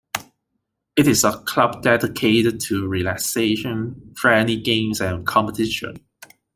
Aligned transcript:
It 0.95 1.05
is 1.07 1.23
a 1.23 1.37
Club 1.45 1.83
dedicated 1.83 2.59
to 2.61 2.87
relaxation, 2.87 4.15
friendly 4.17 4.57
games 4.59 4.99
and 4.99 5.27
competition. 5.27 6.03